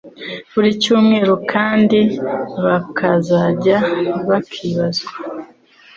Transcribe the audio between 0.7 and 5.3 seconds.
cyumweru kandi bakazajya bakibazwa